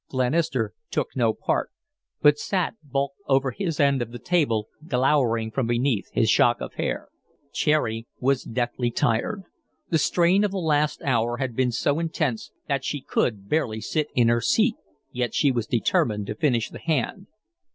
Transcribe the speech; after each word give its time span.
Glenister 0.09 0.73
took 0.89 1.09
no 1.15 1.31
part, 1.31 1.69
but 2.23 2.39
sat 2.39 2.73
bulked 2.81 3.17
over 3.27 3.51
his 3.51 3.79
end 3.79 4.01
of 4.01 4.11
the 4.11 4.17
table 4.17 4.67
glowering 4.87 5.51
from 5.51 5.67
beneath 5.67 6.09
his 6.11 6.27
shock 6.27 6.59
of 6.59 6.73
hair. 6.73 7.09
Cherry 7.53 8.07
was 8.19 8.41
deathly 8.43 8.89
tired. 8.89 9.43
The 9.89 9.99
strain 9.99 10.43
of 10.43 10.49
the 10.49 10.57
last 10.57 11.03
hour 11.03 11.37
had 11.37 11.55
been 11.55 11.71
so 11.71 11.99
intense 11.99 12.49
that 12.67 12.83
she 12.83 12.99
could 12.99 13.47
barely 13.47 13.79
sit 13.79 14.07
in 14.15 14.27
her 14.27 14.41
seat, 14.41 14.73
yet 15.11 15.35
she 15.35 15.51
was 15.51 15.67
determined 15.67 16.25
to 16.25 16.35
finish 16.35 16.71
the 16.71 16.79
hand. 16.79 17.27